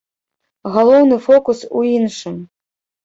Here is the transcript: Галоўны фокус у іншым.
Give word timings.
Галоўны 0.77 1.19
фокус 1.27 1.59
у 1.81 1.85
іншым. 1.93 2.43